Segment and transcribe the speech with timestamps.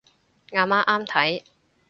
[0.53, 1.43] 阿媽啱睇